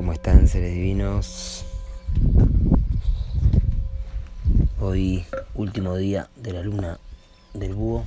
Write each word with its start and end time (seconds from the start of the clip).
¿Cómo 0.00 0.14
están 0.14 0.48
seres 0.48 0.72
divinos? 0.72 1.66
Hoy 4.80 5.26
último 5.54 5.94
día 5.94 6.30
de 6.36 6.54
la 6.54 6.62
luna 6.62 6.98
del 7.52 7.74
búho, 7.74 8.04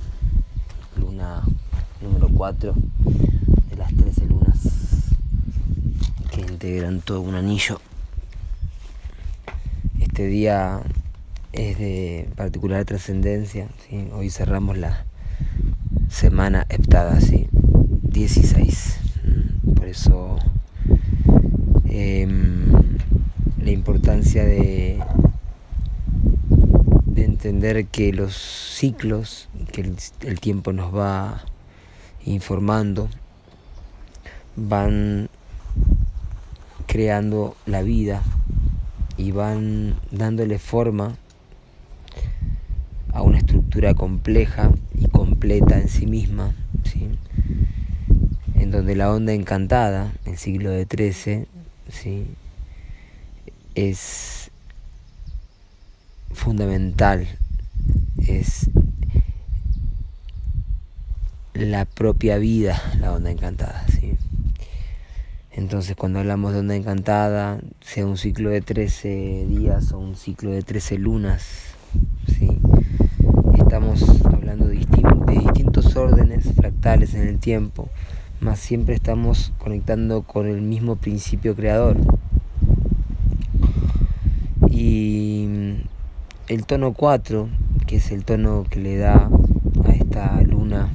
luna 0.96 1.44
número 2.02 2.28
4 2.34 2.74
de 3.70 3.76
las 3.76 3.94
13 3.94 4.26
lunas 4.26 4.58
que 6.32 6.40
integran 6.40 7.00
todo 7.00 7.20
un 7.20 7.36
anillo. 7.36 7.80
Este 10.00 10.26
día 10.26 10.80
es 11.52 11.78
de 11.78 12.28
particular 12.34 12.84
trascendencia, 12.84 13.68
hoy 14.12 14.30
cerramos 14.30 14.78
la 14.78 15.04
semana 16.08 16.66
heptada, 16.70 17.20
¿sí? 17.20 17.46
16. 17.52 18.98
Por 19.76 19.86
eso 19.86 20.38
Em, 21.86 22.64
la 23.58 23.70
importancia 23.70 24.44
de, 24.44 24.98
de 27.06 27.24
entender 27.24 27.86
que 27.86 28.12
los 28.12 28.34
ciclos, 28.34 29.48
que 29.72 29.94
el, 30.22 30.40
tiempo 30.40 30.72
nos 30.72 30.94
va 30.94 31.44
informando, 32.24 33.08
van 34.56 35.28
creando 36.86 37.56
la 37.66 37.82
vida 37.82 38.22
y 39.16 39.30
van 39.30 39.96
dándole 40.10 40.58
forma 40.58 41.16
a 43.12 43.22
una 43.22 43.38
estructura 43.38 43.94
compleja 43.94 44.72
y 44.98 45.06
completa 45.08 45.78
en 45.78 45.88
sí 45.88 46.06
misma, 46.06 46.54
en 48.54 48.70
donde 48.70 48.96
la 48.96 49.12
onda 49.12 49.32
encantada, 49.32 50.12
en 50.24 50.36
siglo 50.36 50.70
de 50.70 50.84
XIII, 50.84 51.46
¿sí? 51.88 52.26
es 53.74 54.50
fundamental, 56.32 57.26
es 58.26 58.70
la 61.54 61.84
propia 61.84 62.38
vida, 62.38 62.80
la 62.98 63.12
onda 63.12 63.30
encantada. 63.30 63.84
¿sí? 63.88 64.16
Entonces 65.52 65.96
cuando 65.96 66.20
hablamos 66.20 66.52
de 66.52 66.60
onda 66.60 66.76
encantada, 66.76 67.60
sea 67.80 68.06
un 68.06 68.16
ciclo 68.16 68.50
de 68.50 68.60
13 68.60 69.46
días 69.48 69.92
o 69.92 69.98
un 69.98 70.16
ciclo 70.16 70.50
de 70.50 70.62
13 70.62 70.98
lunas, 70.98 71.44
¿sí? 72.28 72.58
estamos 73.58 74.02
hablando 74.24 74.66
de, 74.66 74.78
de 74.78 75.38
distintos 75.38 75.96
órdenes 75.96 76.52
fractales 76.54 77.14
en 77.14 77.28
el 77.28 77.38
tiempo 77.38 77.88
más 78.44 78.60
siempre 78.60 78.94
estamos 78.94 79.54
conectando 79.56 80.22
con 80.22 80.46
el 80.46 80.60
mismo 80.60 80.96
principio 80.96 81.56
creador. 81.56 81.96
Y 84.70 85.48
el 86.48 86.66
tono 86.66 86.92
4, 86.92 87.48
que 87.86 87.96
es 87.96 88.12
el 88.12 88.26
tono 88.26 88.66
que 88.68 88.80
le 88.80 88.98
da 88.98 89.30
a 89.86 89.90
esta 89.92 90.42
luna 90.42 90.90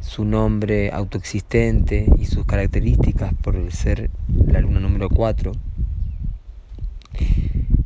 su 0.00 0.24
nombre 0.24 0.90
autoexistente 0.90 2.06
y 2.18 2.24
sus 2.24 2.46
características 2.46 3.34
por 3.34 3.70
ser 3.72 4.08
la 4.46 4.60
luna 4.60 4.80
número 4.80 5.10
4, 5.10 5.52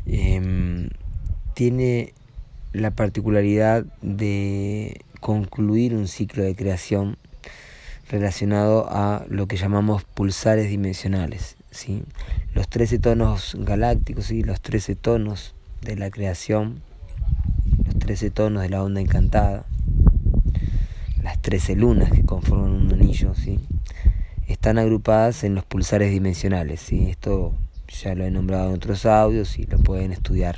em, 0.06 0.88
tiene 1.54 2.14
la 2.72 2.92
particularidad 2.92 3.86
de 4.02 5.00
concluir 5.18 5.96
un 5.96 6.06
ciclo 6.06 6.44
de 6.44 6.54
creación 6.54 7.16
relacionado 8.10 8.88
a 8.90 9.24
lo 9.28 9.46
que 9.46 9.56
llamamos 9.56 10.02
pulsares 10.04 10.68
dimensionales. 10.68 11.56
¿sí? 11.70 12.02
Los 12.54 12.68
13 12.68 12.98
tonos 12.98 13.56
galácticos, 13.58 14.26
¿sí? 14.26 14.42
los 14.42 14.60
13 14.60 14.96
tonos 14.96 15.54
de 15.80 15.96
la 15.96 16.10
creación, 16.10 16.82
los 17.86 17.98
13 17.98 18.30
tonos 18.30 18.62
de 18.62 18.68
la 18.68 18.82
onda 18.82 19.00
encantada, 19.00 19.64
las 21.22 21.40
13 21.40 21.76
lunas 21.76 22.10
que 22.10 22.24
conforman 22.24 22.72
un 22.72 22.92
anillo, 22.92 23.34
¿sí? 23.34 23.60
están 24.48 24.78
agrupadas 24.78 25.44
en 25.44 25.54
los 25.54 25.64
pulsares 25.64 26.10
dimensionales. 26.10 26.80
¿sí? 26.80 27.08
Esto 27.08 27.54
ya 27.88 28.14
lo 28.16 28.24
he 28.24 28.30
nombrado 28.30 28.70
en 28.70 28.74
otros 28.74 29.06
audios 29.06 29.58
y 29.58 29.66
lo 29.66 29.78
pueden 29.78 30.12
estudiar. 30.12 30.56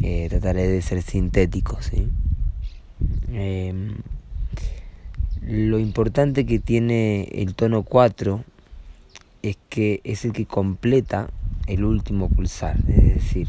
Eh, 0.00 0.28
trataré 0.30 0.66
de 0.66 0.80
ser 0.80 1.02
sintético. 1.02 1.78
¿sí? 1.82 2.08
Em, 3.32 3.96
lo 5.48 5.78
importante 5.78 6.44
que 6.44 6.58
tiene 6.58 7.22
el 7.32 7.54
tono 7.54 7.82
4 7.82 8.44
es 9.40 9.56
que 9.70 10.02
es 10.04 10.26
el 10.26 10.34
que 10.34 10.44
completa 10.44 11.30
el 11.66 11.84
último 11.84 12.28
pulsar, 12.28 12.76
es 12.86 13.14
decir, 13.14 13.48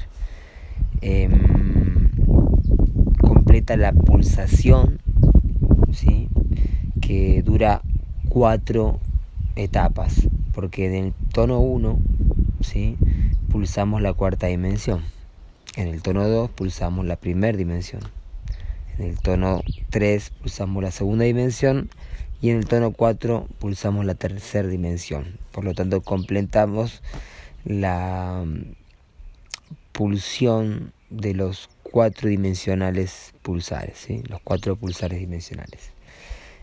em, 1.02 2.10
completa 3.20 3.76
la 3.76 3.92
pulsación 3.92 5.00
¿sí? 5.92 6.30
que 7.02 7.44
dura 7.44 7.82
cuatro 8.30 9.02
etapas, 9.58 10.30
porque 10.54 10.86
en 10.86 11.08
el 11.08 11.14
tono 11.34 11.60
1 11.60 12.00
¿sí? 12.62 12.96
pulsamos 13.52 14.02
la 14.02 14.14
cuarta 14.14 14.48
dimensión, 14.48 15.02
en 15.76 15.90
el 15.90 16.02
tono 16.02 16.30
2 16.30 16.50
pulsamos 16.52 17.06
la 17.06 17.18
primera 17.18 17.58
dimensión 17.58 18.19
en 19.00 19.06
el 19.06 19.20
tono 19.20 19.64
3 19.90 20.30
pulsamos 20.42 20.84
la 20.84 20.92
segunda 20.92 21.26
dimensión 21.26 21.90
y 22.42 22.50
en 22.50 22.58
el 22.58 22.66
tono 22.66 22.92
4 22.92 23.48
pulsamos 23.60 24.06
la 24.06 24.16
tercera 24.16 24.68
dimensión. 24.68 25.38
Por 25.52 25.64
lo 25.64 25.74
tanto, 25.74 26.02
completamos 26.02 27.02
la 27.64 28.44
mm, 28.46 28.76
pulsión 29.92 30.94
de 31.10 31.34
los 31.34 31.70
cuatro 31.84 32.30
dimensionales 32.30 33.34
pulsares, 33.42 33.98
¿sí? 33.98 34.22
los 34.28 34.42
cuatro 34.42 34.76
pulsares 34.76 35.20
dimensionales. 35.20 35.92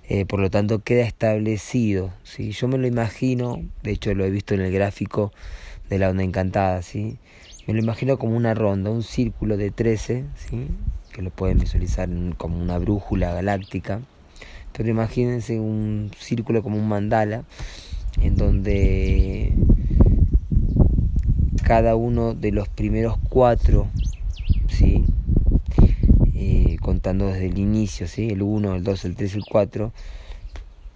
Eh, 0.08 0.24
por 0.24 0.38
lo 0.38 0.50
tanto, 0.50 0.80
queda 0.80 1.04
establecido. 1.04 2.12
¿sí? 2.22 2.52
Yo 2.52 2.68
me 2.68 2.78
lo 2.78 2.86
imagino, 2.86 3.62
de 3.82 3.92
hecho 3.92 4.14
lo 4.14 4.24
he 4.24 4.30
visto 4.30 4.54
en 4.54 4.60
el 4.60 4.72
gráfico 4.72 5.32
de 5.90 5.98
la 5.98 6.10
onda 6.10 6.22
encantada, 6.22 6.82
¿sí? 6.82 7.18
me 7.66 7.74
lo 7.74 7.80
imagino 7.80 8.18
como 8.18 8.36
una 8.36 8.54
ronda, 8.54 8.90
un 8.90 9.02
círculo 9.02 9.56
de 9.56 9.70
13, 9.70 10.24
¿sí? 10.36 10.68
Que 11.16 11.22
lo 11.22 11.30
pueden 11.30 11.58
visualizar 11.58 12.10
como 12.36 12.60
una 12.60 12.76
brújula 12.76 13.32
galáctica. 13.32 14.02
Pero 14.74 14.90
imagínense 14.90 15.58
un 15.58 16.10
círculo 16.18 16.62
como 16.62 16.76
un 16.76 16.86
mandala, 16.86 17.44
en 18.20 18.36
donde 18.36 19.54
cada 21.62 21.96
uno 21.96 22.34
de 22.34 22.52
los 22.52 22.68
primeros 22.68 23.16
cuatro, 23.30 23.88
¿sí? 24.68 25.04
Eh, 26.34 26.76
contando 26.82 27.28
desde 27.28 27.46
el 27.46 27.58
inicio, 27.58 28.06
¿sí? 28.08 28.28
el 28.28 28.42
1, 28.42 28.74
el 28.74 28.84
2, 28.84 29.04
el 29.06 29.16
3, 29.16 29.36
el 29.36 29.44
4, 29.50 29.92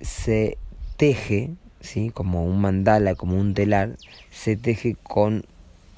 se 0.02 0.58
teje, 0.98 1.54
¿sí? 1.80 2.10
como 2.10 2.44
un 2.44 2.60
mandala, 2.60 3.14
como 3.14 3.38
un 3.38 3.54
telar, 3.54 3.96
se 4.30 4.56
teje 4.56 4.96
con 5.02 5.46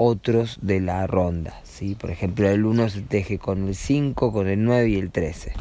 otros 0.03 0.59
de 0.63 0.81
la 0.81 1.07
ronda. 1.07 1.61
¿sí? 1.63 1.95
Por 1.95 2.11
ejemplo, 2.11 2.49
el 2.49 2.65
1 2.65 2.89
se 2.89 3.03
teje 3.03 3.39
con 3.39 3.69
el 3.69 3.77
5, 3.77 4.33
con 4.33 4.49
el 4.49 4.65
9 4.65 4.89
y 4.89 4.97
el 4.97 5.11
13. 5.11 5.53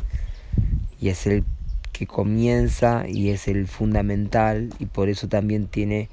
Y 0.99 1.09
es 1.09 1.27
el 1.27 1.43
que 1.91 2.07
comienza 2.07 3.05
y 3.07 3.29
es 3.29 3.47
el 3.47 3.67
fundamental 3.67 4.73
y 4.79 4.87
por 4.87 5.09
eso 5.09 5.27
también 5.27 5.67
tiene 5.67 6.09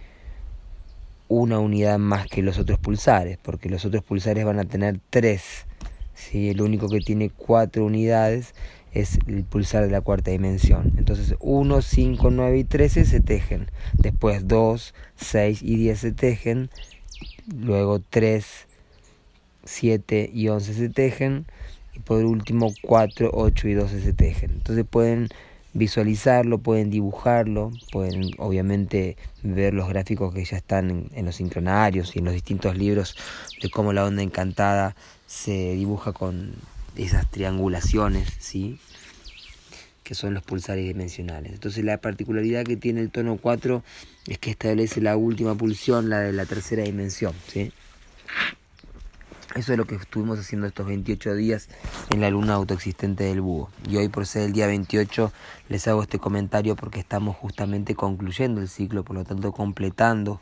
una 1.29 1.59
unidad 1.59 1.99
más 1.99 2.27
que 2.27 2.43
los 2.43 2.59
otros 2.59 2.79
pulsares, 2.79 3.39
porque 3.43 3.71
los 3.71 3.85
otros 3.87 4.05
pulsares 4.05 4.45
van 4.45 4.59
a 4.59 4.65
tener 4.65 5.01
3. 5.09 5.43
¿sí? 6.15 6.51
El 6.51 6.61
único 6.61 6.91
que 6.91 7.01
tiene 7.01 7.31
4 7.31 7.83
unidades 7.83 8.55
es 8.93 9.19
el 9.27 9.45
pulsar 9.45 9.85
de 9.85 9.91
la 9.91 10.03
cuarta 10.03 10.31
dimensión. 10.31 10.93
Entonces 10.99 11.35
1, 11.41 11.81
5, 11.81 12.31
9 12.31 12.59
y 12.59 12.65
13 12.65 13.07
se 13.07 13.21
tejen. 13.21 13.71
Después 13.95 14.47
2, 14.47 14.95
6 15.17 15.63
y 15.63 15.77
10 15.77 15.99
se 15.99 16.13
tejen 16.13 16.71
luego 17.55 18.01
3, 18.11 18.45
7 19.65 20.31
y 20.33 20.49
11 20.49 20.75
se 20.75 20.89
tejen 20.89 21.47
y 21.95 22.01
por 22.01 22.25
último 22.25 22.73
4, 22.83 23.31
8 23.33 23.69
y 23.69 23.75
12 23.75 24.01
se 24.01 24.13
tejen. 24.13 24.51
Entonces 24.51 24.87
pueden 24.89 25.29
visualizarlo, 25.75 26.59
pueden 26.59 26.91
dibujarlo, 26.91 27.71
pueden 27.93 28.31
obviamente 28.39 29.17
ver 29.43 29.75
los 29.75 29.89
gráficos 29.89 30.35
que 30.35 30.45
ya 30.45 30.57
están 30.57 31.09
en, 31.13 31.27
los 31.27 31.37
sincronarios 31.37 32.15
y 32.15 32.19
en 32.19 32.25
los 32.25 32.35
distintos 32.35 32.77
libros 32.77 33.17
de 33.63 33.71
cómo 33.71 33.93
la 33.93 34.05
onda 34.05 34.23
encantada 34.23 34.97
se 35.27 35.73
dibuja 35.75 36.13
con 36.13 36.55
esas 36.97 37.31
triangulaciones, 37.31 38.29
¿sí? 38.39 38.81
Que 40.09 40.15
son 40.15 40.33
los 40.33 40.43
pulsares 40.43 40.87
dimensionales. 40.87 41.53
Entonces 41.53 41.85
la 41.85 41.99
particularidad 41.99 42.65
que 42.65 42.79
tiene 42.79 43.03
el 43.03 43.11
tono 43.11 43.37
4 43.37 43.83
es 44.27 44.39
que 44.39 44.51
establece 44.51 45.03
la 45.03 45.19
última 45.19 45.55
pulsión, 45.55 46.09
la 46.09 46.21
de 46.21 46.33
la 46.33 46.47
tercera 46.47 46.83
dimensión. 46.83 47.35
¿sí? 47.47 47.75
Eso 49.55 49.73
es 49.73 49.77
lo 49.77 49.85
que 49.85 49.97
estuvimos 49.97 50.39
haciendo 50.39 50.67
estos 50.67 50.87
28 50.87 51.35
días 51.35 51.69
en 52.09 52.23
la 52.23 52.31
luna 52.31 52.55
autoexistente 52.55 53.25
del 53.25 53.43
búho. 53.43 53.69
Y 53.87 53.99
hoy 53.99 54.09
por 54.09 54.27
ser 54.27 54.45
el 54.45 54.55
día 54.55 54.67
28 54.67 55.31
les 55.69 55.87
hago 55.87 56.03
este 56.03 56.19
comentario 56.19 56.75
porque 56.75 57.01
estamos 57.01 57.37
justamente 57.37 57.95
concluyendo 57.95 58.63
el 58.63 58.71
ciclo, 58.71 59.05
por 59.05 59.15
lo 59.15 59.25
tanto 59.25 59.53
completando 59.53 60.41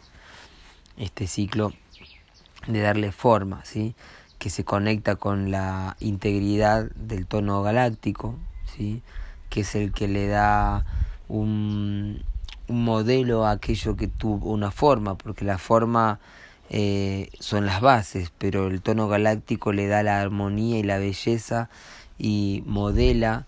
este 0.97 1.27
ciclo 1.27 1.73
de 2.69 2.83
darle 2.83 3.11
forma, 3.11 3.65
¿sí? 3.65 3.97
que 4.39 4.49
se 4.49 4.63
conecta 4.63 5.17
con 5.17 5.51
la 5.51 5.97
integridad 5.99 6.89
del 6.93 7.27
tono 7.27 7.63
galáctico, 7.63 8.37
¿sí? 8.77 9.03
Que 9.57 9.63
es 9.63 9.75
el 9.75 9.91
que 9.91 10.07
le 10.07 10.29
da 10.29 10.85
un, 11.29 12.23
modelo 12.69 13.47
a 13.47 13.53
aquello 13.53 13.97
que 13.97 14.07
tuvo 14.07 14.51
una 14.53 14.71
forma, 14.71 15.15
porque 15.15 15.47
la 15.47 15.57
forma 15.57 16.21
eh, 16.69 17.31
son 17.41 17.65
las 17.65 17.81
bases, 17.81 18.31
pero 18.37 18.67
el 18.67 18.83
tono 18.83 19.09
galáctico 19.09 19.73
le 19.73 19.87
da 19.87 20.03
la 20.03 20.21
armonía 20.21 20.79
y 20.79 20.83
la 20.83 20.99
belleza 20.99 21.71
y 22.19 22.65
modela 22.67 23.47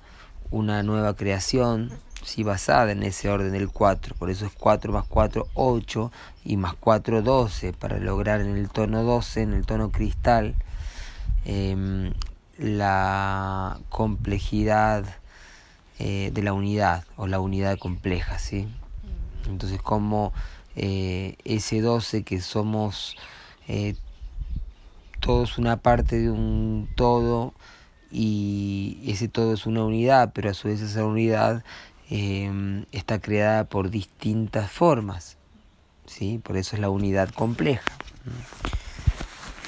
una 0.50 0.82
nueva 0.82 1.14
creación 1.14 1.90
sí, 2.24 2.42
basada 2.42 2.90
en 2.90 3.02
ese 3.02 3.28
orden 3.28 3.52
del 3.52 3.68
4. 3.68 4.14
Por 4.18 4.30
eso 4.30 4.46
es 4.46 4.52
4 4.52 4.90
más 4.90 5.04
4, 5.06 5.46
8 5.52 6.10
y 6.46 6.56
más 6.56 6.72
4, 6.80 7.20
12, 7.20 7.74
para 7.74 7.98
lograr 7.98 8.40
en 8.40 8.56
el 8.56 8.70
tono 8.70 9.02
12, 9.02 9.42
en 9.42 9.52
el 9.52 9.66
tono 9.66 9.90
cristal, 9.90 10.54
em, 11.44 12.14
la 12.56 13.78
complejidad 13.90 15.04
eh, 15.98 16.30
de 16.32 16.42
la 16.42 16.52
unidad 16.52 17.04
o 17.16 17.26
la 17.26 17.40
unidad 17.40 17.78
compleja. 17.78 18.38
¿sí? 18.38 18.68
Entonces, 19.48 19.80
como 19.82 20.32
eh, 20.76 21.36
ese 21.44 21.80
12 21.80 22.22
que 22.22 22.40
somos 22.40 23.16
eh, 23.66 23.96
todos 25.20 25.58
una 25.58 25.78
parte 25.78 26.20
de 26.20 26.30
un 26.30 26.88
todo 26.94 27.52
y 28.12 29.00
ese 29.08 29.28
todo 29.28 29.54
es 29.54 29.66
una 29.66 29.84
unidad, 29.84 30.32
pero 30.32 30.50
a 30.50 30.54
su 30.54 30.68
vez 30.68 30.80
esa 30.80 31.04
unidad 31.04 31.64
está 32.10 33.18
creada 33.20 33.64
por 33.64 33.90
distintas 33.90 34.70
formas, 34.70 35.36
¿sí? 36.06 36.40
por 36.42 36.56
eso 36.56 36.74
es 36.74 36.80
la 36.80 36.88
unidad 36.88 37.28
compleja. 37.30 37.92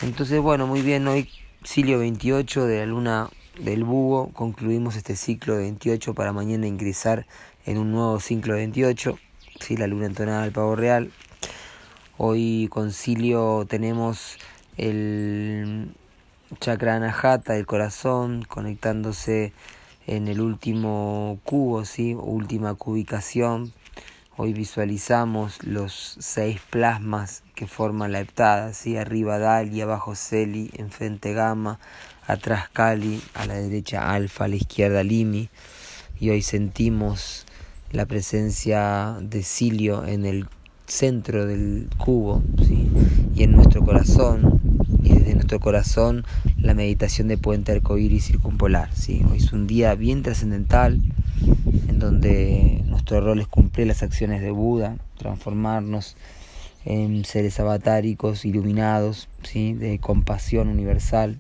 Entonces, 0.01 0.41
bueno, 0.41 0.67
muy 0.67 0.81
bien, 0.81 1.07
hoy 1.07 1.29
Silio 1.65 1.99
28 1.99 2.65
de 2.65 2.79
la 2.79 2.87
luna 2.87 3.31
del 3.59 3.85
búho, 3.85 4.31
concluimos 4.33 4.97
este 4.97 5.17
ciclo 5.17 5.55
de 5.55 5.63
28 5.63 6.15
para 6.15 6.33
mañana 6.33 6.67
ingresar 6.67 7.27
en 7.67 7.79
un 7.79 7.91
nuevo 7.93 8.21
ciclo 8.21 8.55
de 8.55 8.61
28 8.61 9.19
¿sí? 9.61 9.77
la 9.77 9.87
luna 9.87 10.07
entonada 10.07 10.43
del 10.43 10.53
pavo 10.53 10.77
real. 10.77 11.11
Hoy 12.17 12.69
concilio 12.71 13.67
tenemos 13.69 14.39
el 14.77 15.95
chakra 16.61 16.97
anahata 16.97 17.55
del 17.55 17.67
corazón 17.67 18.45
conectándose 18.49 19.53
en 20.07 20.29
el 20.29 20.41
último 20.41 21.39
cubo, 21.45 21.85
¿sí? 21.85 22.15
última 22.15 22.75
cubicación. 22.75 23.73
Hoy 24.37 24.53
visualizamos 24.55 25.63
los 25.65 26.17
seis 26.21 26.61
plasmas 26.71 27.43
que 27.55 27.67
forman 27.67 28.13
la 28.13 28.21
heptada, 28.21 28.73
¿sí? 28.73 28.97
arriba 28.97 29.39
Dali, 29.39 29.81
abajo 29.81 30.15
Celi, 30.15 30.71
enfrente 30.77 31.35
Gamma, 31.35 31.79
atrás 32.27 32.69
Cali, 32.73 33.21
a 33.35 33.45
la 33.45 33.55
derecha 33.55 34.13
Alfa, 34.13 34.45
a 34.45 34.49
la 34.49 34.55
izquierda 34.55 35.03
Limi. 35.03 35.51
Y 36.19 36.31
hoy 36.31 36.43
sentimos 36.43 37.45
la 37.91 38.07
presencia 38.07 39.17
de 39.21 39.43
Cilio 39.43 40.07
en 40.07 40.25
el 40.25 40.47
centro 40.87 41.45
del 41.45 41.89
cubo 41.99 42.43
y 43.35 43.43
en 43.43 43.53
nuestro 43.53 43.85
corazón 43.85 44.61
y 45.03 45.13
desde 45.13 45.35
nuestro 45.35 45.61
corazón 45.61 46.25
la 46.57 46.75
meditación 46.75 47.29
de 47.29 47.39
puente 47.39 47.73
arcoíris 47.73 48.25
circumpolar 48.25 48.93
¿sí? 48.93 49.25
hoy 49.31 49.39
es 49.39 49.53
un 49.53 49.69
día 49.69 49.95
bien 49.95 50.23
trascendental 50.23 51.01
en 51.89 51.99
donde 51.99 52.83
nuestro 52.87 53.21
rol 53.21 53.41
es 53.41 53.47
cumplir 53.47 53.87
las 53.87 54.03
acciones 54.03 54.41
de 54.43 54.51
Buda 54.51 54.97
transformarnos 55.19 56.17
en 56.85 57.25
seres 57.25 57.61
avatáricos 57.61 58.45
iluminados 58.45 59.29
¿sí? 59.43 59.75
de 59.75 59.99
compasión 59.99 60.69
universal 60.69 61.39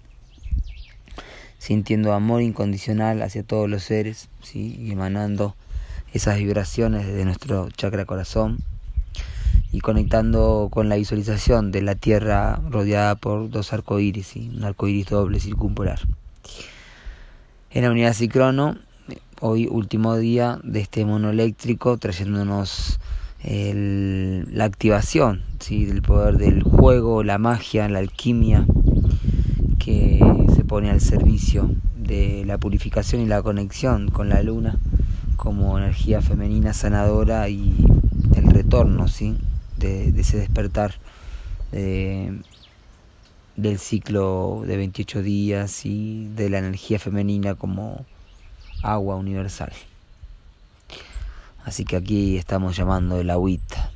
sintiendo 1.58 2.12
amor 2.12 2.43
incondicional 2.43 3.23
hacia 3.23 3.43
todos 3.43 3.69
los 3.69 3.82
seres 3.82 4.29
¿sí? 4.43 4.76
y 4.79 4.93
emanando 4.93 5.55
esas 6.12 6.38
vibraciones 6.38 7.06
desde 7.06 7.25
nuestro 7.25 7.70
chakra 7.70 8.05
corazón 8.05 8.58
y 9.73 9.81
conectando 9.81 10.69
con 10.70 10.88
la 10.88 10.97
visualización 10.97 11.70
de 11.70 11.82
la 11.82 11.94
Tierra 11.94 12.61
rodeada 12.69 13.14
por 13.14 13.50
dos 13.50 13.73
arcoíris, 13.73 14.35
un 14.37 14.64
arcoíris 14.64 15.06
doble 15.06 15.38
circumpolar. 15.38 16.00
En 17.70 17.85
la 17.85 17.91
unidad 17.91 18.14
Cicrono, 18.14 18.76
hoy 19.41 19.67
último 19.67 20.17
día 20.17 20.59
de 20.63 20.81
este 20.81 21.05
monoeléctrico, 21.05 21.97
trayéndonos 21.97 22.99
la 23.43 24.65
activación 24.65 25.43
¿sí? 25.61 25.87
del 25.87 26.03
poder 26.03 26.37
del 26.37 26.63
juego, 26.63 27.23
la 27.23 27.39
magia, 27.39 27.89
la 27.89 28.01
alquimia 28.01 28.67
que 29.79 30.21
se 30.55 30.65
pone 30.65 30.91
al 30.91 31.01
servicio 31.01 31.71
de 31.97 32.45
la 32.45 32.59
purificación 32.59 33.23
y 33.23 33.27
la 33.27 33.43
conexión 33.43 34.11
con 34.11 34.29
la 34.29 34.43
luna 34.43 34.79
como 35.37 35.79
energía 35.79 36.21
femenina 36.21 36.75
sanadora 36.75 37.49
y 37.49 37.75
el 38.37 38.51
retorno 38.51 39.09
¿sí? 39.09 39.37
de, 39.79 40.09
ese 40.21 40.37
despertar 40.37 40.95
del 41.73 42.43
ciclo 43.79 44.65
de 44.67 44.77
28 44.77 45.23
días 45.23 45.87
y 45.87 46.29
de 46.37 46.51
la 46.51 46.59
energía 46.59 46.99
femenina 46.99 47.55
como 47.55 48.05
agua 48.82 49.17
universal. 49.17 49.73
Así 51.65 51.85
que 51.85 51.97
aquí 51.97 52.37
estamos 52.37 52.77
llamando 52.77 53.21
el 53.21 53.31
agüita. 53.31 53.90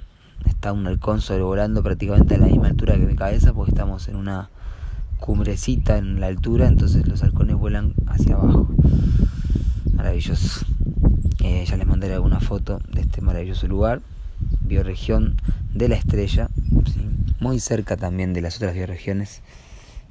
Está 0.46 0.72
un 0.72 0.86
halcón 0.86 1.20
sobrevolando 1.20 1.82
prácticamente 1.82 2.34
a 2.34 2.38
la 2.38 2.46
misma 2.46 2.68
altura 2.68 2.94
que 2.94 3.06
mi 3.06 3.16
cabeza 3.16 3.52
porque 3.52 3.72
estamos 3.72 4.08
en 4.08 4.16
una 4.16 4.50
cumbrecita 5.18 5.96
en 5.96 6.20
la 6.20 6.26
altura, 6.26 6.68
entonces 6.68 7.06
los 7.08 7.22
halcones 7.22 7.56
vuelan 7.56 7.94
hacia 8.06 8.34
abajo. 8.34 8.68
Maravilloso. 9.94 10.66
Eh, 11.40 11.64
ya 11.66 11.76
les 11.76 11.86
mandaré 11.86 12.14
alguna 12.14 12.40
foto 12.40 12.80
de 12.92 13.00
este 13.00 13.20
maravilloso 13.20 13.66
lugar, 13.66 14.02
bioregión 14.60 15.40
de 15.72 15.88
la 15.88 15.96
estrella, 15.96 16.48
muy 17.40 17.60
cerca 17.60 17.96
también 17.96 18.32
de 18.32 18.40
las 18.40 18.56
otras 18.56 18.74
bioregiones, 18.74 19.40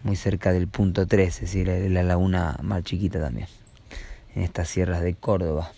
muy 0.04 0.16
cerca 0.16 0.52
del 0.52 0.68
punto 0.68 1.08
13, 1.08 1.48
¿sí? 1.48 1.64
la, 1.64 1.78
la 1.78 2.04
laguna 2.04 2.58
más 2.62 2.84
chiquita 2.84 3.20
también, 3.20 3.48
en 4.36 4.44
estas 4.44 4.68
sierras 4.70 5.02
de 5.02 5.14
Córdoba. 5.16 5.72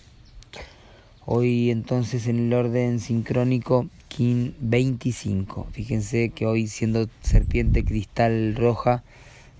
Hoy 1.25 1.71
entonces 1.71 2.27
en 2.27 2.47
el 2.47 2.53
orden 2.53 2.99
sincrónico, 2.99 3.87
King 4.09 4.51
25. 4.59 5.67
Fíjense 5.71 6.29
que 6.29 6.45
hoy 6.45 6.67
siendo 6.67 7.09
serpiente 7.21 7.83
cristal 7.83 8.55
roja, 8.55 9.03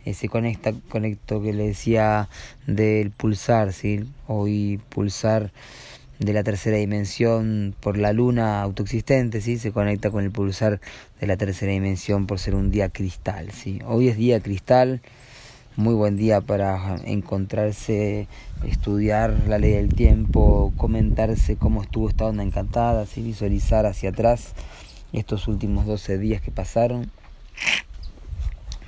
ese 0.06 0.30
conecta, 0.30 0.74
conecto 0.90 1.42
que 1.42 1.54
le 1.54 1.68
decía 1.68 2.30
del 2.68 3.10
pulsar, 3.10 3.74
¿sí? 3.74 4.06
Hoy 4.28 4.80
pulsar 4.90 5.52
de 6.20 6.32
la 6.34 6.44
tercera 6.44 6.78
dimensión 6.78 7.76
por 7.80 7.98
la 7.98 8.14
luna 8.14 8.62
autoexistente, 8.62 9.42
¿sí? 9.42 9.58
Se 9.58 9.72
conecta 9.72 10.12
con 10.12 10.24
el 10.24 10.32
pulsar 10.32 10.80
de 11.20 11.28
la 11.28 11.36
tercera 11.36 11.72
dimensión 11.72 12.28
por 12.28 12.40
ser 12.40 12.56
un 12.56 12.72
día 12.72 12.90
cristal, 12.90 13.52
¿sí? 13.52 13.80
Hoy 13.86 14.08
es 14.08 14.18
día 14.18 14.40
cristal, 14.40 15.02
muy 15.78 15.94
buen 15.94 16.16
día 16.16 16.40
para 16.40 16.96
encontrarse, 17.04 18.28
estudiar 18.64 19.36
la 19.48 19.60
ley 19.60 19.72
del 19.74 19.94
tiempo, 19.94 20.74
comentarse 20.78 21.58
cómo 21.58 21.82
estuvo 21.82 22.10
esta 22.10 22.26
onda 22.26 22.44
encantada, 22.44 23.06
¿sí? 23.06 23.22
Visualizar 23.22 23.86
hacia 23.86 24.12
atrás 24.12 24.54
estos 25.12 25.50
últimos 25.50 25.86
12 25.86 26.18
días 26.18 26.42
que 26.42 26.52
pasaron 26.52 27.12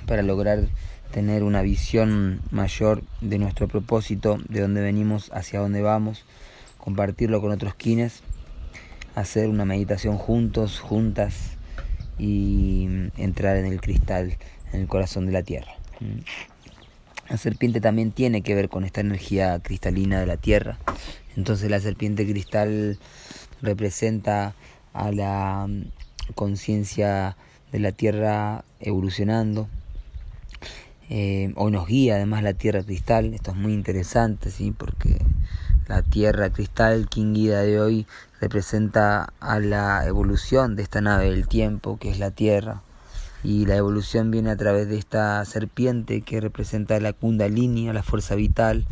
para 0.06 0.22
lograr 0.22 0.66
tener 1.12 1.42
una 1.42 1.60
visión 1.60 2.40
mayor 2.50 3.02
de 3.20 3.38
nuestro 3.38 3.68
propósito, 3.68 4.38
de 4.48 4.60
dónde 4.62 4.80
venimos, 4.80 5.30
hacia 5.34 5.60
dónde 5.60 5.82
vamos, 5.82 6.24
compartirlo 6.78 7.42
con 7.42 7.50
otros 7.50 7.74
quienes, 7.74 8.22
hacer 9.14 9.50
una 9.50 9.66
meditación 9.66 10.16
juntos, 10.16 10.80
juntas 10.80 11.58
y 12.18 12.88
entrar 13.18 13.58
en 13.58 13.66
el 13.66 13.80
cristal, 13.80 14.38
en 14.72 14.80
el 14.80 14.88
corazón 14.88 15.26
de 15.26 15.32
la 15.32 15.42
tierra. 15.42 15.72
La 17.28 17.36
serpiente 17.36 17.80
también 17.80 18.12
tiene 18.12 18.42
que 18.42 18.54
ver 18.54 18.68
con 18.68 18.84
esta 18.84 19.00
energía 19.00 19.58
cristalina 19.60 20.20
de 20.20 20.26
la 20.26 20.36
tierra. 20.36 20.78
Entonces 21.36 21.70
la 21.70 21.80
serpiente 21.80 22.26
cristal 22.26 22.98
representa 23.60 24.54
a 24.92 25.12
la 25.12 25.68
conciencia 26.34 27.36
de 27.72 27.78
la 27.80 27.92
tierra 27.92 28.64
evolucionando, 28.80 29.68
eh, 31.10 31.54
hoy 31.56 31.72
nos 31.72 31.86
guía 31.86 32.16
además 32.16 32.42
la 32.42 32.52
Tierra 32.52 32.82
Cristal, 32.82 33.32
esto 33.32 33.52
es 33.52 33.56
muy 33.56 33.72
interesante, 33.72 34.50
¿sí? 34.50 34.74
porque 34.76 35.16
la 35.86 36.02
Tierra 36.02 36.50
Cristal, 36.50 37.08
King 37.08 37.32
Guida 37.32 37.62
de 37.62 37.80
hoy, 37.80 38.06
representa 38.42 39.32
a 39.40 39.58
la 39.58 40.04
evolución 40.06 40.76
de 40.76 40.82
esta 40.82 41.00
nave 41.00 41.30
del 41.30 41.48
tiempo, 41.48 41.98
que 41.98 42.10
es 42.10 42.18
la 42.18 42.30
Tierra, 42.30 42.82
y 43.44 43.66
la 43.66 43.76
evolución 43.76 44.30
viene 44.30 44.50
a 44.50 44.56
través 44.56 44.88
de 44.88 44.98
esta 44.98 45.44
serpiente 45.44 46.22
que 46.22 46.40
representa 46.40 46.98
la 47.00 47.12
kundalini, 47.12 47.88
a 47.88 47.92
la 47.92 48.02
fuerza 48.02 48.34
vital, 48.34 48.86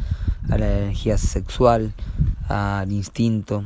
a 0.48 0.58
la 0.58 0.78
energía 0.78 1.18
sexual, 1.18 1.92
al 2.48 2.92
instinto. 2.92 3.64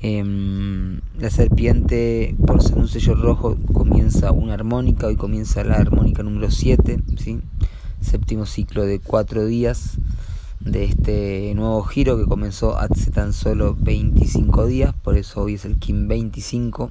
Em, 0.00 1.00
la 1.18 1.30
serpiente, 1.30 2.34
por 2.46 2.62
ser 2.62 2.78
un 2.78 2.88
sello 2.88 3.14
rojo, 3.14 3.56
comienza 3.72 4.32
una 4.32 4.54
armónica, 4.54 5.06
hoy 5.06 5.16
comienza 5.16 5.62
la 5.64 5.76
armónica 5.76 6.22
número 6.22 6.50
7, 6.50 7.00
¿sí? 7.18 7.40
séptimo 8.00 8.46
ciclo 8.46 8.84
de 8.84 8.98
cuatro 8.98 9.46
días 9.46 9.98
de 10.58 10.84
este 10.84 11.52
nuevo 11.54 11.82
giro 11.82 12.18
que 12.18 12.26
comenzó 12.26 12.78
hace 12.78 13.10
tan 13.10 13.32
solo 13.32 13.76
25 13.78 14.66
días, 14.66 14.94
por 15.02 15.16
eso 15.16 15.42
hoy 15.42 15.54
es 15.54 15.64
el 15.64 15.78
Kim 15.78 16.08
25. 16.08 16.90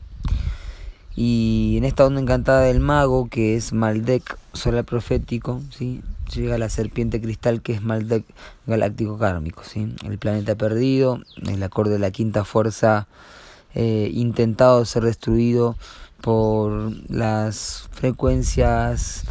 Y 1.15 1.75
en 1.77 1.83
esta 1.83 2.05
onda 2.05 2.21
encantada 2.21 2.61
del 2.61 2.79
mago, 2.79 3.27
que 3.29 3.55
es 3.55 3.73
Maldek 3.73 4.37
solar 4.53 4.85
profético, 4.85 5.61
¿sí? 5.69 6.01
llega 6.33 6.57
la 6.57 6.69
serpiente 6.69 7.21
cristal 7.21 7.61
que 7.61 7.73
es 7.73 7.81
Maldek 7.81 8.23
galáctico 8.65 9.17
kármico, 9.17 9.63
¿sí? 9.63 9.93
el 10.05 10.17
planeta 10.17 10.55
perdido, 10.55 11.21
el 11.45 11.61
acorde 11.61 11.91
de 11.91 11.99
la 11.99 12.11
quinta 12.11 12.45
fuerza 12.45 13.07
eh, 13.73 14.09
intentado 14.13 14.83
ser 14.85 15.03
destruido 15.03 15.75
por 16.21 16.93
las 17.09 17.89
frecuencias 17.91 19.23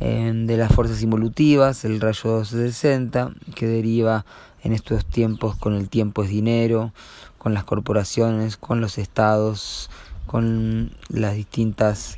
eh, 0.00 0.32
de 0.34 0.56
las 0.56 0.72
fuerzas 0.72 1.02
involutivas, 1.02 1.84
el 1.84 2.00
rayo 2.00 2.30
260, 2.30 3.32
que 3.54 3.66
deriva 3.66 4.24
en 4.62 4.72
estos 4.72 5.04
tiempos 5.04 5.56
con 5.56 5.74
el 5.74 5.88
tiempo 5.88 6.22
es 6.22 6.30
dinero, 6.30 6.92
con 7.38 7.54
las 7.54 7.64
corporaciones, 7.64 8.56
con 8.56 8.80
los 8.80 8.98
estados, 8.98 9.90
con 10.26 10.92
las 11.08 11.34
distintas 11.34 12.16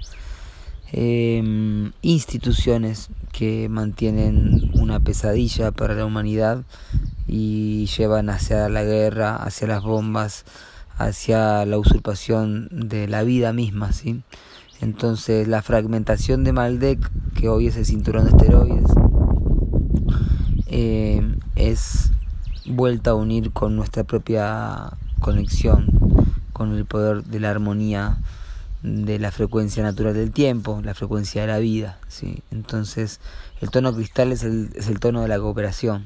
eh, 0.92 1.90
instituciones 2.02 3.08
que 3.32 3.68
mantienen 3.68 4.70
una 4.74 5.00
pesadilla 5.00 5.72
para 5.72 5.94
la 5.94 6.06
humanidad 6.06 6.62
y 7.26 7.86
llevan 7.86 8.30
hacia 8.30 8.68
la 8.68 8.84
guerra, 8.84 9.36
hacia 9.36 9.66
las 9.66 9.82
bombas, 9.82 10.44
hacia 10.96 11.66
la 11.66 11.78
usurpación 11.78 12.68
de 12.70 13.08
la 13.08 13.24
vida 13.24 13.52
misma, 13.52 13.92
¿sí? 13.92 14.22
Entonces 14.80 15.48
la 15.48 15.62
fragmentación 15.62 16.44
de 16.44 16.52
Maldek, 16.52 17.10
que 17.34 17.48
hoy 17.48 17.66
es 17.66 17.76
el 17.76 17.86
cinturón 17.86 18.24
de 18.24 18.30
esteroides, 18.30 18.90
eh, 20.66 21.36
es 21.56 22.12
vuelta 22.66 23.10
a 23.10 23.14
unir 23.14 23.52
con 23.52 23.76
nuestra 23.76 24.04
propia 24.04 24.92
conexión, 25.20 25.86
con 26.54 26.72
el 26.74 26.86
poder 26.86 27.24
de 27.24 27.40
la 27.40 27.50
armonía 27.50 28.16
de 28.82 29.18
la 29.18 29.32
frecuencia 29.32 29.82
natural 29.82 30.14
del 30.14 30.30
tiempo, 30.30 30.80
la 30.84 30.94
frecuencia 30.94 31.40
de 31.40 31.48
la 31.48 31.58
vida. 31.58 31.98
¿sí? 32.08 32.42
Entonces, 32.50 33.18
el 33.60 33.70
tono 33.70 33.94
cristal 33.94 34.30
es 34.30 34.44
el, 34.44 34.70
es 34.74 34.88
el 34.88 35.00
tono 35.00 35.22
de 35.22 35.28
la 35.28 35.38
cooperación. 35.38 36.04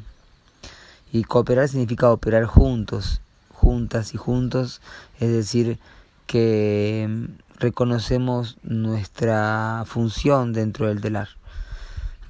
Y 1.13 1.25
cooperar 1.25 1.69
significa 1.69 2.11
operar 2.11 2.45
juntos, 2.45 3.21
juntas 3.53 4.15
y 4.15 4.17
juntos, 4.17 4.81
es 5.21 5.31
decir, 5.31 5.79
que 6.27 7.29
reconocemos 7.59 8.57
nuestra 8.63 9.85
función 9.87 10.53
dentro 10.53 10.87
del 10.87 11.01
telar, 11.01 11.29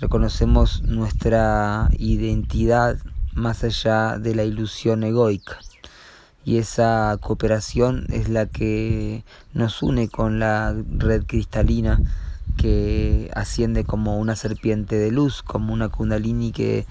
reconocemos 0.00 0.82
nuestra 0.82 1.88
identidad 1.98 2.96
más 3.34 3.64
allá 3.64 4.18
de 4.18 4.34
la 4.34 4.44
ilusión 4.44 5.04
egoica 5.04 5.58
y 6.48 6.56
esa 6.56 7.14
cooperación 7.20 8.06
es 8.08 8.30
la 8.30 8.46
que 8.46 9.22
nos 9.52 9.82
une 9.82 10.08
con 10.08 10.38
la 10.38 10.74
red 10.96 11.24
cristalina 11.26 12.00
que 12.56 13.30
asciende 13.34 13.84
como 13.84 14.18
una 14.18 14.34
serpiente 14.34 14.96
de 14.96 15.10
luz, 15.10 15.42
como 15.42 15.74
una 15.74 15.90
kundalini 15.90 16.50
que 16.52 16.86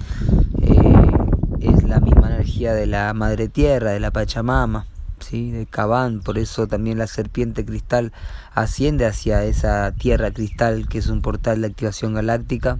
eh, 0.62 1.12
es 1.60 1.84
la 1.86 2.00
misma 2.00 2.28
energía 2.28 2.76
de 2.76 2.86
la 2.86 3.12
madre 3.16 3.48
tierra, 3.48 3.90
de 3.90 4.00
la 4.00 4.12
Pachamama, 4.12 4.86
¿sí? 5.22 5.50
de 5.50 5.66
Cabán, 5.66 6.20
por 6.20 6.38
eso 6.38 6.68
también 6.68 7.00
la 7.00 7.08
serpiente 7.08 7.66
cristal 7.66 8.14
asciende 8.54 9.08
hacia 9.08 9.44
esa 9.44 9.92
tierra 9.92 10.30
cristal 10.30 10.88
que 10.88 11.00
es 11.00 11.08
un 11.08 11.24
portal 11.24 11.62
de 11.62 11.68
activación 11.70 12.14
galáctica 12.14 12.78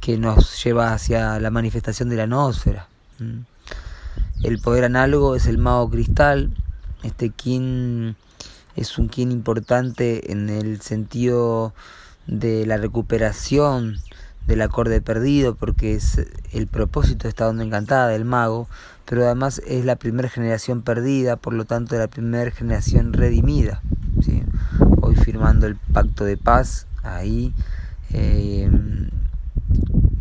que 0.00 0.18
nos 0.18 0.64
lleva 0.64 0.92
hacia 0.92 1.38
la 1.38 1.50
manifestación 1.50 2.08
de 2.08 2.16
la 2.16 2.26
noósfera. 2.26 2.88
El 4.42 4.60
poder 4.60 4.84
análogo 4.84 5.34
es 5.34 5.46
el 5.46 5.58
mago 5.58 5.90
cristal. 5.90 6.52
Este 7.02 7.30
kin 7.30 8.14
es 8.76 8.96
un 8.96 9.08
kin 9.08 9.32
importante 9.32 10.30
en 10.30 10.48
el 10.48 10.80
sentido 10.80 11.74
de 12.28 12.64
la 12.64 12.76
recuperación 12.76 13.96
del 14.46 14.62
acorde 14.62 15.00
perdido, 15.00 15.56
porque 15.56 15.94
es 15.94 16.24
el 16.52 16.68
propósito 16.68 17.24
de 17.24 17.30
esta 17.30 17.48
onda 17.48 17.64
encantada 17.64 18.08
del 18.08 18.24
mago, 18.24 18.68
pero 19.06 19.24
además 19.24 19.60
es 19.66 19.84
la 19.84 19.96
primera 19.96 20.28
generación 20.28 20.82
perdida, 20.82 21.34
por 21.34 21.52
lo 21.52 21.64
tanto 21.64 21.98
la 21.98 22.06
primera 22.06 22.50
generación 22.52 23.12
redimida. 23.12 23.82
Hoy 25.00 25.16
firmando 25.16 25.66
el 25.66 25.74
pacto 25.74 26.24
de 26.24 26.36
paz, 26.36 26.86
ahí, 27.02 27.52
eh, 28.10 28.70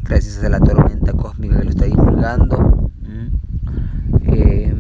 gracias 0.02 0.44
a 0.44 0.50
la 0.50 0.60
tormenta 0.60 1.14
cósmica 1.14 1.60
que 1.60 1.64
lo 1.66 1.70
está 1.70 1.86
divulgando 1.86 2.88
eh, 4.28 4.74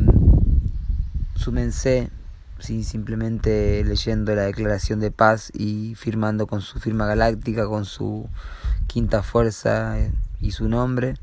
simplemente 2.83 3.83
leyendo 3.83 4.35
la 4.35 4.43
declaración 4.43 4.99
de 4.99 5.11
paz 5.11 5.51
y 5.53 5.95
firmando 5.95 6.47
con 6.47 6.61
su 6.61 6.79
firma 6.79 7.05
galáctica, 7.05 7.67
con 7.67 7.85
su 7.85 8.27
quinta 8.87 9.23
fuerza 9.23 9.99
eh, 9.99 10.11
y 10.41 10.51
su 10.51 10.67
nombre. 10.67 11.15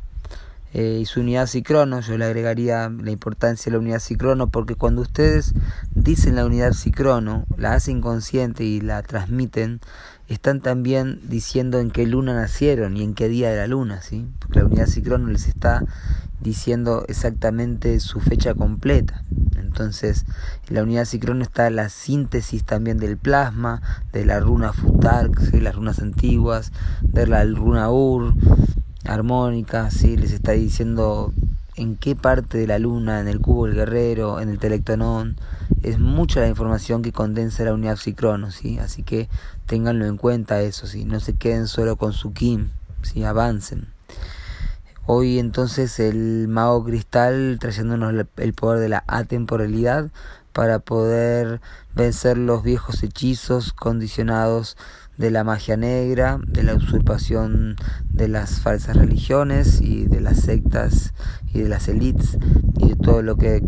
Eh, 0.76 0.99
y 1.02 1.07
su 1.07 1.21
unidad 1.21 1.47
Cicrono, 1.47 2.00
yo 2.00 2.19
le 2.19 2.25
agregaría 2.25 2.88
la 2.88 3.12
importancia 3.12 3.71
de 3.71 3.76
la 3.76 3.78
unidad 3.78 4.00
Cicrono, 4.00 4.49
porque 4.49 4.75
cuando 4.75 5.02
ustedes 5.02 5.54
dicen 5.93 6.35
la 6.35 6.45
unidad 6.45 6.73
Cicrono, 6.73 7.45
la 7.57 7.75
hacen 7.75 8.00
consciente 8.00 8.64
y 8.64 8.81
la 8.81 9.02
transmiten, 9.02 9.81
están 10.26 10.61
también 10.61 11.21
diciendo 11.28 11.78
en 11.78 11.93
qué 11.93 12.07
luna 12.07 12.35
nacieron 12.35 12.97
y 12.97 13.04
en 13.04 13.14
qué 13.14 13.28
día 13.28 13.50
de 13.50 13.57
la 13.57 13.69
luna, 13.69 14.02
¿sí? 14.02 14.26
porque 14.40 14.59
la 14.59 14.66
unidad 14.66 14.87
Cicrono 14.87 15.28
les 15.28 15.47
está 15.47 15.85
diciendo 16.44 17.04
exactamente 17.08 17.98
su 17.98 18.20
fecha 18.20 18.54
completa. 18.54 19.24
Entonces, 19.56 20.24
en 20.68 20.76
la 20.76 20.82
unidad 20.84 21.06
Cicrono 21.06 21.42
está 21.42 21.68
la 21.70 21.88
síntesis 21.88 22.64
también 22.64 22.98
del 22.98 23.16
plasma, 23.16 23.82
de 24.12 24.24
la 24.24 24.38
runa 24.38 24.72
Futark, 24.72 25.40
de 25.40 25.60
las 25.60 25.74
runas 25.74 25.98
antiguas, 25.98 26.70
de 27.02 27.26
la 27.26 27.42
runa 27.44 27.90
Ur, 27.90 28.34
armónica, 29.04 29.90
¿sí? 29.90 30.16
les 30.16 30.32
está 30.32 30.52
diciendo 30.52 31.32
en 31.76 31.96
qué 31.96 32.14
parte 32.14 32.58
de 32.58 32.66
la 32.66 32.78
luna, 32.78 33.20
en 33.20 33.26
el 33.26 33.40
cubo 33.40 33.66
del 33.66 33.74
guerrero, 33.74 34.38
en 34.38 34.50
el 34.50 34.58
telectonón. 34.58 35.36
Es 35.82 35.98
mucha 35.98 36.40
la 36.40 36.48
información 36.48 37.00
que 37.02 37.12
condensa 37.12 37.64
la 37.64 37.72
unidad 37.72 37.96
Cicrono, 37.96 38.50
¿sí? 38.50 38.78
así 38.78 39.02
que 39.02 39.28
ténganlo 39.66 40.04
en 40.04 40.18
cuenta 40.18 40.60
eso, 40.60 40.86
¿sí? 40.86 41.06
no 41.06 41.20
se 41.20 41.32
queden 41.32 41.68
solo 41.68 41.96
con 41.96 42.12
su 42.12 42.34
Kim, 42.34 42.68
¿sí? 43.02 43.24
avancen. 43.24 43.88
Hoy 45.06 45.38
entonces 45.38 46.00
el 46.00 46.49
mago 46.49 46.82
cristal 46.82 47.58
trayéndonos 47.61 48.14
el 48.38 48.54
poder 48.54 48.80
de 48.80 48.88
la 48.88 49.04
atemporalidad 49.06 50.11
para 50.54 50.78
poder 50.78 51.61
vencer 51.94 52.38
los 52.38 52.62
viejos 52.62 53.02
hechizos 53.02 53.75
condicionados 53.75 54.78
de 55.18 55.30
la 55.30 55.44
magia 55.44 55.76
negra, 55.76 56.38
de 56.46 56.62
la 56.62 56.75
usurpación 56.75 57.76
de 58.08 58.28
las 58.28 58.61
falsas 58.61 58.96
religiones 58.96 59.82
y 59.82 60.06
de 60.06 60.23
las 60.23 60.40
sectas 60.40 61.12
y 61.52 61.61
de 61.61 61.68
las 61.68 61.88
élites 61.88 62.38
y 62.78 62.88
de 62.88 62.96
todo 62.96 63.20
lo 63.20 63.37
que 63.37 63.62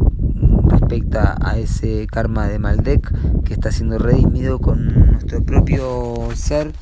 respecta 0.69 1.37
a 1.43 1.59
ese 1.59 2.07
karma 2.07 2.49
de 2.49 2.59
Maldek 2.59 3.12
que 3.45 3.52
está 3.52 3.71
siendo 3.73 3.99
redimido 3.99 4.59
con 4.59 5.12
nuestro 5.12 5.45
propio 5.45 6.31
ser 6.35 6.73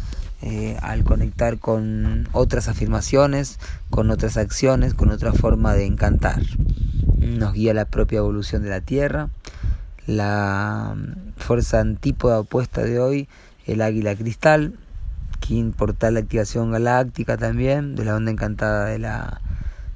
eh, 0.46 0.76
al 0.82 1.04
conectar 1.04 1.58
con 1.58 2.28
otras 2.32 2.68
afirmaciones, 2.68 3.58
con 3.88 4.10
otras 4.10 4.36
acciones, 4.36 4.92
con 4.92 5.08
otra 5.08 5.32
forma 5.32 5.72
de 5.72 5.86
encantar. 5.86 6.42
Nos 7.16 7.54
guía 7.54 7.72
la 7.72 7.86
propia 7.86 8.18
evolución 8.18 8.62
de 8.62 8.68
la 8.68 8.82
Tierra, 8.82 9.30
la 10.06 10.96
fuerza 11.38 11.80
antípoda 11.80 12.40
opuesta 12.40 12.82
de 12.82 13.00
hoy, 13.00 13.26
el 13.64 13.80
águila 13.80 14.14
cristal, 14.14 14.74
que 15.40 15.64
portal 15.74 16.12
de 16.12 16.20
activación 16.20 16.72
galáctica 16.72 17.38
también, 17.38 17.94
de 17.94 18.04
la 18.04 18.14
onda 18.14 18.30
encantada 18.30 18.84
de 18.84 18.98
la 18.98 19.40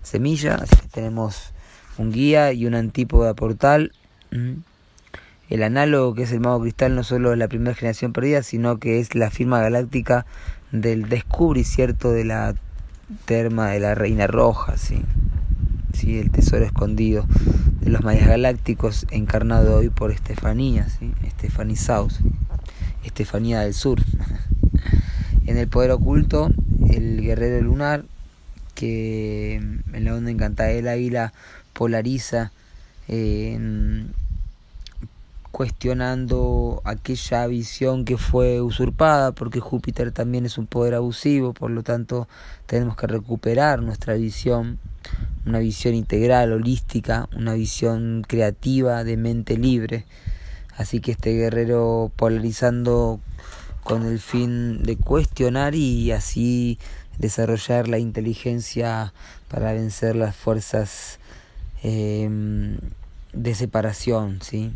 semilla. 0.03 0.55
Así 0.55 0.77
que 0.77 0.89
tenemos 0.89 1.53
un 1.99 2.11
guía 2.11 2.55
y 2.55 2.65
un 2.65 2.75
antípoda 2.75 3.35
portal. 3.35 3.93
El 5.49 5.63
análogo 5.63 6.15
que 6.15 6.25
es 6.25 6.33
el 6.33 6.41
mago 6.41 6.61
cristal 6.61 6.95
no 6.95 7.05
solo 7.05 7.33
es 7.33 7.39
la 7.39 7.49
primera 7.49 7.75
generación 7.75 8.13
perdida, 8.13 8.43
sino 8.43 8.79
que 8.79 9.01
es 9.01 9.15
la 9.15 9.31
firma 9.31 9.61
galáctica 9.61 10.27
del 10.73 11.09
descubrimiento 11.09 12.11
de 12.13 12.25
la 12.25 12.55
terma 13.25 13.71
de 13.71 13.81
la 13.81 13.95
reina 13.95 14.27
roja, 14.27 14.77
¿sí? 14.77 15.01
¿sí? 15.95 16.19
el 16.19 16.31
tesoro 16.31 16.65
escondido 16.67 17.27
de 17.81 17.91
los 17.91 18.03
mayas 18.03 18.29
galácticos 18.29 19.07
encarnado 19.11 19.77
hoy 19.77 19.89
por 19.89 20.11
Estefanía, 20.11 20.87
¿sí? 20.91 21.13
Estefanía. 21.27 21.79
Estefanía 23.05 23.61
del 23.61 23.73
Sur. 23.73 24.03
en 25.47 25.57
el 25.57 25.69
poder 25.69 25.93
oculto, 25.93 26.51
el 26.91 27.23
guerrero 27.23 27.63
lunar, 27.63 28.05
que 28.75 29.55
en 29.55 30.05
la 30.05 30.15
onda 30.15 30.31
encantada 30.31 30.69
del 30.69 30.89
águila 30.89 31.33
polariza, 31.73 32.53
cuestionando 35.51 36.83
aquella 36.85 37.47
visión 37.47 38.05
que 38.05 38.17
fue 38.17 38.61
usurpada, 38.61 39.33
porque 39.33 39.61
Júpiter 39.61 40.13
también 40.13 40.47
es 40.47 40.59
un 40.59 40.67
poder 40.67 40.95
abusivo, 40.95 41.53
por 41.53 41.71
lo 41.71 41.83
tanto 41.83 42.29
tenemos 42.67 42.97
que 42.97 43.07
recuperar 43.07 43.83
nuestra 43.83 44.15
visión, 44.15 44.79
una 45.47 45.59
visión 45.59 45.95
integral, 45.95 46.53
holística, 46.53 47.29
una 47.37 47.55
visión 47.55 48.25
creativa, 48.27 49.05
de 49.05 49.17
mente 49.17 49.57
libre. 49.57 50.05
Así 50.77 51.01
que 51.01 51.13
este 51.13 51.33
guerrero 51.33 52.13
polarizando 52.15 53.21
con 53.83 54.05
el 54.05 54.21
fin 54.21 54.83
de 54.83 54.97
cuestionar 54.97 55.75
y 55.75 56.13
así 56.13 56.79
desarrollar 57.19 57.89
la 57.89 57.99
inteligencia 57.99 59.13
para 59.49 59.73
vencer 59.73 60.15
las 60.15 60.37
fuerzas 60.37 61.19
em, 61.83 62.79
de 63.33 63.55
separación, 63.55 64.41
¿sí? 64.43 64.73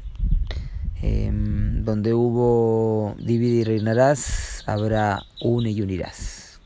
Em, 1.02 1.84
donde 1.84 2.14
hubo 2.14 3.16
divide 3.18 3.56
y 3.56 3.64
reinarás, 3.64 4.62
habrá 4.66 5.24
une 5.40 5.72
y 5.72 5.82
unirás. 5.82 6.60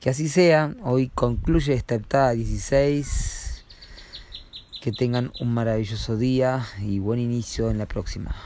Que 0.00 0.08
así 0.08 0.28
sea, 0.28 0.74
hoy 0.82 1.10
concluye 1.14 1.74
esta 1.74 1.94
heptada 1.94 2.32
16. 2.32 3.64
Que 4.80 4.90
tengan 4.90 5.30
un 5.38 5.52
maravilloso 5.52 6.16
día 6.16 6.66
y 6.80 6.98
buen 6.98 7.20
inicio 7.20 7.70
en 7.70 7.78
la 7.78 7.86
próxima. 7.86 8.34